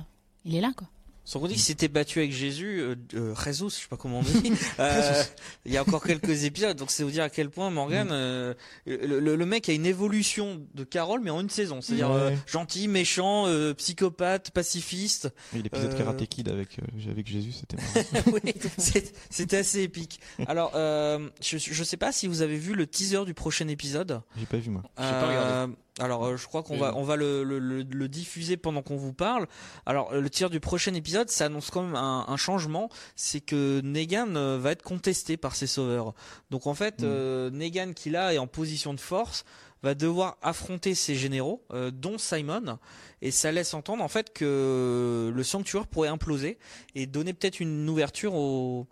[0.43, 0.87] il est là quoi.
[1.27, 4.19] Sans qu'on dit qu'il s'était battu avec Jésus, euh, euh, Jesus, je sais pas comment
[4.19, 4.53] on dit.
[4.79, 5.23] Euh,
[5.65, 8.53] il y a encore quelques épisodes, donc c'est vous dire à quel point Morgan, euh,
[8.85, 11.81] le, le- le mec a une évolution de Carole, mais en une saison.
[11.81, 12.15] C'est-à-dire Ouais.
[12.17, 15.29] euh, gentil, méchant, euh, psychopathe, pacifiste.
[15.55, 18.31] Et l'épisode Euh, Karate Kid avec euh, avec Jésus c'était marrant.
[18.43, 20.19] oui, c'est- c'était assez épique.
[20.47, 24.21] Alors, euh, je, je sais pas si vous avez vu le teaser du prochain épisode.
[24.37, 25.73] j'ai pas vu moi J'ai pas regardé.
[25.99, 28.97] Alors, euh, je crois qu'on va, on va le, le, le, le diffuser pendant qu'on
[28.97, 29.47] vous parle.
[29.85, 32.89] Alors, le tir du prochain épisode, ça annonce quand même un, un changement.
[33.15, 36.13] C'est que Negan euh, va être contesté par ses sauveurs.
[36.49, 37.05] Donc, en fait, Mm.
[37.05, 39.45] euh, Negan, qui là est en position de force,
[39.83, 42.77] va devoir affronter ses généraux, euh, dont Simon.
[43.21, 46.57] Et ça laisse entendre, en fait, que le sanctuaire pourrait imploser
[46.95, 48.87] et donner peut-être une ouverture au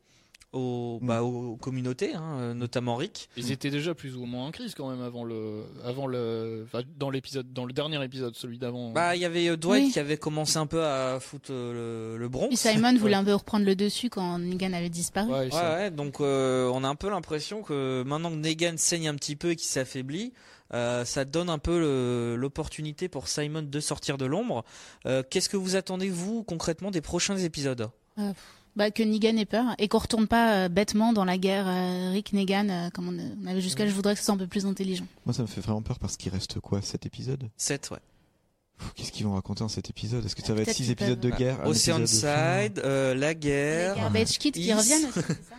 [0.53, 1.05] aux, Mm.
[1.07, 3.27] bah, aux communautés, hein, euh, notamment Rick.
[3.37, 6.65] Ils étaient déjà plus ou moins en crise quand même avant le, avant le,
[6.97, 8.91] dans l'épisode, dans le dernier épisode, celui d'avant.
[8.91, 9.91] Bah, il y avait euh, Dwight Oui.
[9.91, 12.49] qui avait commencé un peu à foutre euh, le, le Bronx.
[12.51, 13.19] Et Simon voulait Ouais.
[13.19, 15.31] un peu reprendre le dessus quand Negan avait disparu.
[15.31, 18.75] Ouais, Ouais, ça- ouais, donc euh, on a un peu l'impression que maintenant que Negan
[18.77, 20.33] saigne un petit peu et qu'il s'affaiblit,
[20.73, 24.63] euh, ça donne un peu l'opportunité pour Simon de sortir de l'ombre.
[25.05, 27.89] Euh, Qu'est-ce que vous attendez vous concrètement des prochains épisodes?
[28.75, 32.09] Bah, que Negan ait peur et qu'on retourne pas euh, bêtement dans la guerre euh,
[32.11, 33.85] Rick Negan euh, comme on, on avait jusqu'à.
[33.87, 35.05] Je voudrais que ce soit un peu plus intelligent.
[35.27, 37.99] Moi, ça me fait vraiment peur parce qu'il reste quoi, cet épisode 7, ouais.
[38.95, 40.91] Qu'est-ce qu'ils vont raconter dans cet épisode Est-ce que ça va être Peut-être 6 qu'ils
[40.93, 43.95] épisodes de guerre un épisode de Oceanside, euh, la Les guerre.
[43.95, 44.73] Garbage Kids qui Is.
[44.73, 45.55] reviennent aussi, c'est ça?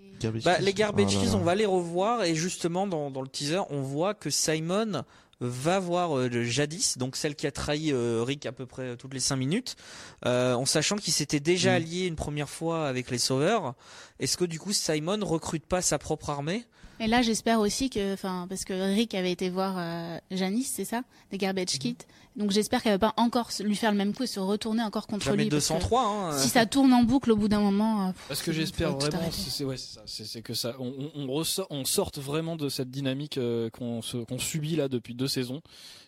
[0.00, 3.22] Et- Garbage Bah, les Garbage Oh Kids, on va les revoir et justement dans, dans
[3.22, 5.02] le teaser, on voit que Simon
[5.46, 8.82] va voir euh, le jadis, donc celle qui a trahi euh, Rick à peu près
[8.82, 9.76] euh, toutes les 5 minutes,
[10.24, 11.74] en sachant qu'il s'était déjà Mm.
[11.74, 13.74] allié une première fois avec les Sauveurs.
[14.20, 16.64] Est-ce que du coup Simon recrute pas sa propre armée?
[17.02, 20.84] Et là, j'espère aussi que, enfin, parce que Rick avait été voir euh, Janice, c'est
[20.84, 21.40] ça, des Mhm.
[21.40, 21.96] Garbage Kids.
[22.36, 25.06] Donc j'espère qu'elle va pas encore lui faire le même coup et se retourner encore
[25.06, 25.50] contre Jamais lui.
[25.50, 26.02] parce que 203.
[26.06, 28.08] Hein, Si ça tourne en boucle au bout d'un moment.
[28.08, 29.76] euh, Parce que j'espère vraiment, c'est ouais,
[30.42, 34.00] que ça, on, on, on ressort- on sorte vraiment de cette dynamique euh, qu'on
[34.38, 35.60] subit là depuis deux saisons,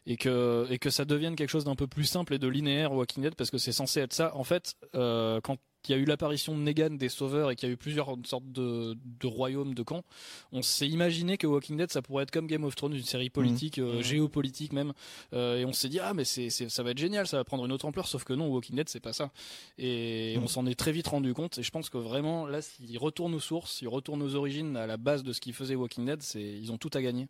[0.06, 2.92] et que et que ça devienne quelque chose d'un peu plus simple et de linéaire
[2.92, 4.34] Walking Dead, parce que c'est censé être ça.
[4.36, 7.68] En fait, euh, quand il y a eu l'apparition de Negan des Sauveurs et qu'il
[7.68, 10.04] y a eu plusieurs sortes de, de royaumes, de camps,
[10.52, 13.30] on s'est imaginé que Walking Dead ça pourrait être comme Game of Thrones, une série
[13.30, 14.02] politique, euh, Mhm.
[14.02, 14.92] géopolitique même,
[15.32, 17.64] euh, et on s'est dit ah mais c'est ça va être génial, ça va prendre
[17.64, 19.30] une autre ampleur, sauf que non, Walking Dead c'est pas ça.
[19.78, 20.44] Et Mhm.
[20.44, 21.58] on s'en est très vite rendu compte.
[21.58, 24.86] Et je pense que vraiment, là, s'ils retournent aux sources, s'ils retournent aux origines, à
[24.86, 27.28] la base de ce qui faisait Walking Dead, c'est ils ont tout à gagner.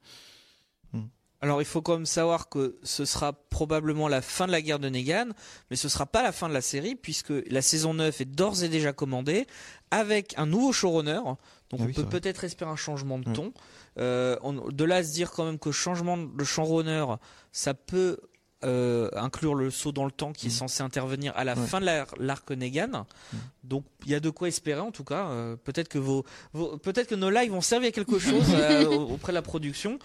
[1.45, 4.79] Alors il faut quand même savoir que ce sera probablement la fin de la guerre
[4.79, 5.27] de Negan,
[5.69, 8.63] mais ce sera pas la fin de la série puisque la saison 9 est d'ores
[8.65, 9.47] et déjà commandée
[9.91, 11.21] avec un nouveau showrunner.
[11.23, 11.37] Donc
[11.73, 13.35] Ah on oui, peut peut-être espérer un changement de Ouais.
[13.35, 13.53] ton.
[13.99, 17.05] Euh, on- de là à se dire quand même que changement de showrunner,
[17.53, 18.19] ça peut
[18.65, 20.55] euh, inclure le saut dans le temps qui est Mhm.
[20.57, 21.67] censé intervenir à la Ouais.
[21.67, 23.07] fin de la- l'arc Negan.
[23.33, 23.39] Mhm.
[23.65, 25.27] Donc il y a de quoi espérer en tout cas.
[25.29, 28.87] Euh, peut-être que vos, vos- peut-être que nos lives vont servir à quelque chose euh,
[28.89, 29.99] auprès de la production.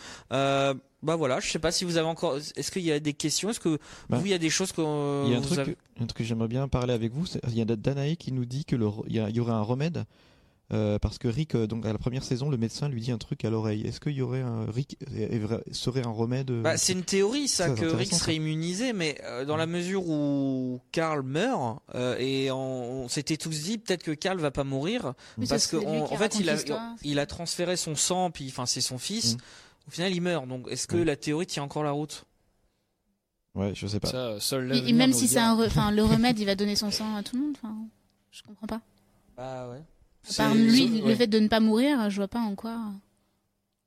[1.02, 2.36] Bah voilà, je sais pas si vous avez encore.
[2.58, 3.50] Est-ce qu'il y a des questions?
[3.50, 4.82] Est-ce que Bah, vous il y a des choses que
[5.26, 7.26] Il y a un truc, avez- un truc que j'aimerais bien parler avec vous.
[7.48, 9.54] Il y a Danae qui nous dit que le, il y, a- il y aurait
[9.54, 10.04] un remède
[10.72, 13.18] euh, parce que Rick, euh, donc à la première saison, le médecin lui dit un
[13.18, 13.82] truc à l'oreille.
[13.88, 14.98] Est-ce qu'il y aurait un Rick
[15.72, 18.34] serait un remède euh, Bah, c'est une théorie ça, Ça, que Rick serait ça.
[18.34, 23.50] immunisé, mais euh, dans la mesure où Carl meurt euh, et on, on s'était tous
[23.64, 25.14] dit peut-être que Carl va pas mourir
[25.50, 26.56] parce que c'est lui on- qui en fait il a
[27.04, 29.36] il a transféré son sang puis enfin c'est son fils.
[29.36, 29.38] Mm.
[29.88, 31.06] Au final il meurt donc est-ce que Ouais.
[31.06, 32.26] la théorie tient encore la route?
[33.56, 34.08] Ouais, je sais pas.
[34.10, 36.46] Ça, seul Et- l'avenir et même si le c'est un, re- enfin, le remède, il
[36.46, 37.56] va donner son sang à tout le monde.
[37.62, 37.76] Enfin,
[38.32, 38.82] je comprends pas.
[39.36, 39.82] Bah ouais.
[40.24, 41.16] À part C'est- lui, le ouais.
[41.16, 42.78] fait de ne pas mourir, je vois pas en quoi.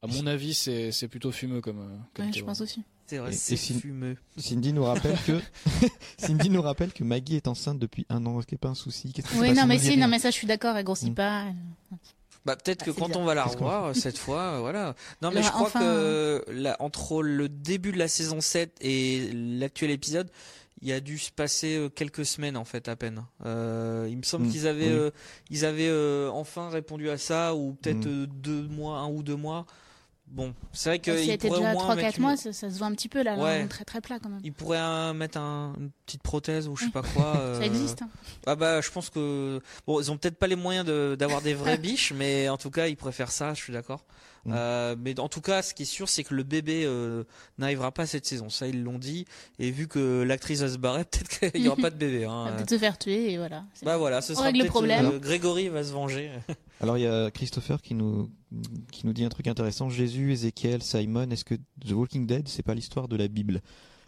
[0.03, 1.79] À mon avis, c'est c'est plutôt fumeux comme.
[1.79, 2.83] euh, comme Ouais, je pense aussi.
[3.07, 4.17] C'est vrai, c'est fumeux.
[4.39, 5.39] Cindy nous rappelle que
[6.19, 8.41] Cindy nous rappelle que Maggie est enceinte depuis un an.
[8.41, 10.35] Qu'il n'y a pas un souci qui Oui, non, mais si, non, mais ça, je
[10.37, 10.77] suis d'accord.
[10.77, 11.15] Elle grossit Mm.
[11.15, 11.45] pas.
[12.45, 13.19] Bah peut-être Ah, que quand bien.
[13.19, 14.97] on va la revoir cette fois, euh, voilà.
[15.21, 18.77] Non mais Alors, je crois enfin, que là, entre le début de la saison 7
[18.81, 20.29] et l'actuel épisode,
[20.83, 23.25] il y a dû se passer euh, quelques semaines en fait à peine.
[23.47, 24.93] Euh, il me semble Mm, qu'ils avaient, oui.
[24.93, 25.11] euh,
[25.51, 28.27] ils avaient euh, enfin répondu à ça ou peut-être Mm.
[28.27, 29.65] deux mois, un ou deux mois.
[30.29, 32.53] Bon, c'est vrai S'il qu'il était pourrait déjà au moins 3-4 mettre une- mois, ça,
[32.55, 33.59] ça se voit un petit peu là, là, Ouais.
[33.61, 34.41] on est très très plat quand même.
[34.43, 36.93] Il pourrait euh, mettre un- une petite prothèse ou je sais Oui.
[36.93, 37.35] pas quoi.
[37.61, 38.01] Ça existe.
[38.03, 38.09] hein.
[38.47, 41.53] Ah bah je pense que bon ils ont peut-être pas les moyens de- d'avoir des
[41.55, 44.05] vraies biches mais en tout cas ils préfèrent ça je suis d'accord.
[44.45, 44.53] Mm.
[44.57, 47.23] Euh, mais en tout cas ce qui est sûr c'est que le bébé euh,
[47.59, 49.25] n'arrivera pas cette saison ça ils l'ont dit
[49.61, 52.25] et vu que l'actrice va se barrer peut-être qu'il y aura pas de bébé.
[52.25, 52.53] Hein.
[52.57, 53.65] Peut-être se faire tuer et voilà.
[53.85, 53.99] Bah bon.
[54.01, 55.07] voilà ce On sera règle le problème.
[55.07, 56.33] euh, Grégory va se venger.
[56.81, 58.31] Alors il y a Christopher qui nous
[58.91, 59.89] qui nous dit un truc intéressant.
[59.89, 61.31] Jésus, Ézéchiel, Simon.
[61.31, 61.55] Est-ce que
[61.87, 63.61] The Walking Dead c'est pas l'histoire de la Bible?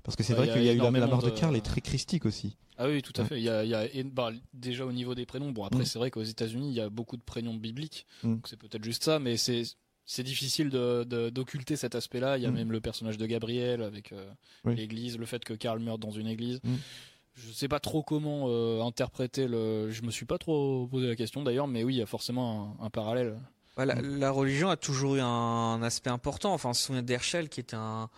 [0.02, 1.30] Parce que c'est Ouais, vrai il y a qu'il y a eu la, mort de
[1.30, 2.56] Carl est très christique aussi.
[2.76, 3.28] Ah oui, tout à Ouais.
[3.28, 3.38] fait.
[3.38, 5.52] Il y a, il y a bah, déjà au niveau des prénoms.
[5.52, 5.86] Bon, après, Mm.
[5.86, 8.04] c'est vrai qu'aux États-Unis, il y a beaucoup de prénoms bibliques.
[8.24, 8.34] Mm.
[8.34, 9.62] Donc c'est peut-être juste ça, mais c'est
[10.06, 12.36] c'est difficile de de- d'occulter cet aspect-là.
[12.38, 12.54] Il y a Mm.
[12.54, 14.28] même le personnage de Gabriel avec euh,
[14.64, 14.74] Oui.
[14.76, 16.60] l'église, le fait que Karl meurt dans une église.
[16.64, 16.74] Mm.
[17.36, 19.90] Je sais pas trop comment euh, interpréter le.
[19.90, 22.76] Je me suis pas trop posé la question d'ailleurs, mais oui, il y a forcément
[22.80, 23.36] un, un parallèle.
[23.76, 24.18] Voilà, Mm.
[24.18, 26.52] la religion a toujours eu un aspect important.
[26.54, 28.08] Enfin on se souvient d'Herschel qui était un,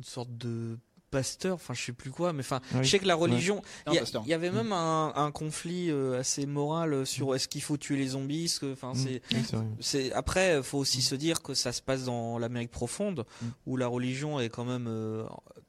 [0.00, 0.76] une sorte de
[1.14, 2.84] pasteur, enfin je sais plus quoi, mais enfin Ah oui.
[2.84, 3.94] je sais que la religion, il
[4.28, 4.54] y, avait Mm.
[4.54, 8.48] même un, un conflit euh, assez moral euh, sur est-ce qu'il faut tuer les zombies,
[8.48, 8.96] ce que, enfin Mm.
[8.96, 9.66] c'est Oui, c'est vrai.
[9.80, 13.46] C'est après, faut aussi se dire que ça se passe dans l'Amérique profonde, Mm.
[13.66, 15.24] où la religion est quand même euh,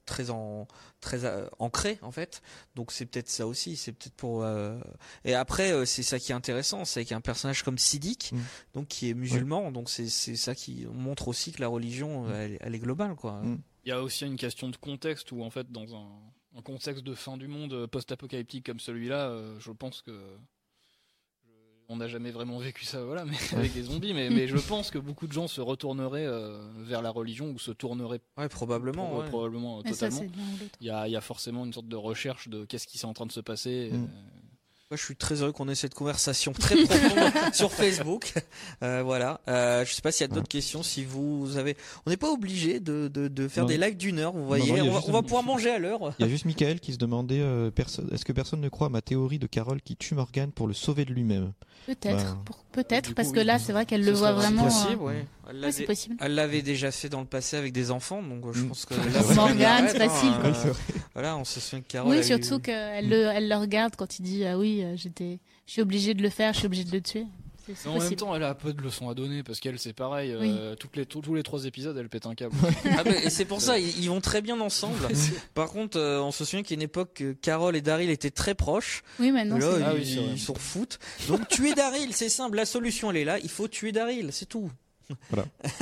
[0.06, 0.68] très en
[1.02, 2.42] très euh, ancré en fait.
[2.76, 4.80] Donc c'est peut-être ça aussi, c'est peut-être pour euh,
[5.24, 8.38] et après euh, c'est ça qui est intéressant, c'est qu'un personnage comme Siddiq Mm.
[8.74, 12.32] donc qui est musulman, donc c'est c'est ça qui montre aussi que la religion Mm.
[12.34, 13.34] elle, est- elle est globale quoi.
[13.44, 13.60] Mm.
[13.86, 16.08] Il y a aussi une question de contexte où en fait dans un,
[16.58, 21.52] un contexte de fin du monde euh, post-apocalyptique comme celui-là, euh, je pense que je-
[21.88, 24.14] on n'a jamais vraiment vécu ça, voilà, mais avec des zombies.
[24.16, 27.60] Mais, mais je pense que beaucoup de gens se retourneraient euh, vers la religion ou
[27.60, 29.08] se tourneraient Ouais, probablement.
[29.08, 29.28] pro- ouais.
[29.30, 30.22] probablement totalement.
[30.82, 33.06] Il y a, il y a forcément une sorte de recherche de qu'est-ce qui est
[33.06, 33.92] en train de se passer.
[33.92, 34.08] Mm.
[34.92, 38.34] Moi, je suis très heureux qu'on ait cette conversation très profonde sur Facebook.
[38.84, 39.42] Euh, voilà.
[39.48, 40.84] Euh, je sais pas s'il y a d'autres questions.
[40.84, 43.68] Si vous avez, on n'est pas obligé de, de, de faire Non.
[43.70, 44.34] des lives d'une heure.
[44.34, 46.14] Vous voyez, on, va, juste on va un- pouvoir manger à l'heure.
[46.20, 48.86] Il y a juste Michael qui se demandait euh, perso- est-ce que personne ne croit
[48.86, 51.54] à ma théorie de Carole qui tue Morgan pour le sauver de lui-même?
[51.88, 52.38] Peut-être, Bah.
[52.46, 53.46] pour- peut-être, parce coup, que oui.
[53.46, 54.66] là, c'est vrai qu'elle Ce le voit vraiment.
[54.66, 55.26] possible, euh, ouais.
[55.50, 56.16] Elle l'avait- c'est possible.
[56.20, 58.68] Elle l'avait déjà fait dans le passé avec des enfants, donc euh, je Mm.
[58.70, 58.94] pense que
[59.30, 60.74] là, Morgane, c'est facile, hein, euh,
[61.14, 62.12] voilà, on se souvient que Carole.
[62.12, 65.40] Oui, eu- surtout qu'elle le, elle le regarde quand il dit ah oui, euh, j'étais,
[65.68, 67.26] je suis obligé de le faire, je suis obligé de le tuer.
[67.68, 69.80] C'est c'est Mais en même temps, elle a peu de leçons à donner parce qu'elle,
[69.80, 70.32] c'est pareil.
[70.32, 72.56] euh, toutes les, tous, les trois épisodes, elle pète un câble.
[72.96, 75.00] Ah, bah, et c'est pour ça, ils, ils vont très bien ensemble.
[75.56, 78.12] Par contre, euh, on se souvient qu'il y a une époque que Carole et Daryl
[78.12, 79.02] étaient très proches.
[79.20, 79.58] Oui, maintenant.
[79.58, 80.30] là, c'est- Ah ils, oui, c'est vrai.
[80.36, 81.00] ils s'en foutent.
[81.28, 82.56] Donc tuer Daryl, c'est simple.
[82.56, 83.40] La solution, elle est là.
[83.40, 84.70] Il faut tuer Daryl, c'est tout.
[85.30, 85.46] Voilà.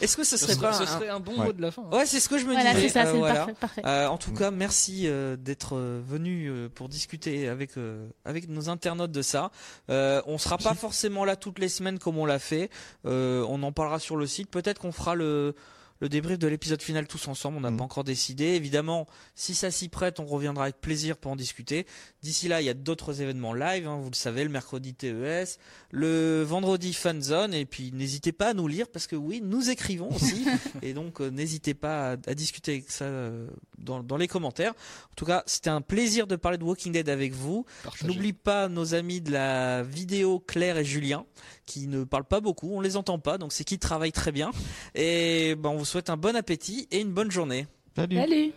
[0.00, 1.46] Est-ce que ce Ce serait serait, pas ce un- serait un bon Ouais.
[1.46, 1.82] mot de la fin.
[1.90, 1.96] hein.
[1.96, 2.88] Ouais, c'est ce que je me Voilà, disais.
[2.88, 3.34] c'est ça, Euh, c'est voilà.
[3.34, 3.82] parfait, parfait.
[3.86, 8.68] Euh, en tout cas, merci euh, d'être venu euh, pour discuter avec euh, avec nos
[8.68, 9.50] internautes de ça.
[9.90, 12.70] Euh, on sera pas forcément là toutes les semaines comme on l'a fait.
[13.06, 14.50] Euh, on en parlera sur le site.
[14.50, 15.54] Peut-être qu'on fera le
[16.02, 17.56] le débrief de l'épisode final tous ensemble.
[17.58, 17.76] On n'a Mhm.
[17.78, 18.44] pas encore décidé.
[18.46, 21.86] Évidemment, si ça s'y prête, on reviendra avec plaisir pour en discuter.
[22.22, 23.86] D'ici là, il y a d'autres événements live.
[23.86, 25.58] hein, vous le savez, le mercredi TES,
[25.92, 27.54] le vendredi Fanzone.
[27.54, 30.44] Et puis, n'hésitez pas à nous lire parce que oui, nous écrivons aussi.
[30.82, 33.46] et donc, euh, n'hésitez pas à, à discuter avec ça euh,
[33.78, 34.72] dans, dans les commentaires.
[34.72, 37.64] En tout cas, c'était un plaisir de parler de Walking Dead avec vous.
[37.94, 41.24] Je n'oublie pas nos amis de la vidéo Claire et Julien
[41.72, 44.50] qui ne parlent pas beaucoup, on les entend pas, donc c'est qu'ils travaillent très bien.
[44.94, 47.66] Et ben, on vous souhaite un bon appétit et une bonne journée.
[47.96, 48.52] Salut Salut.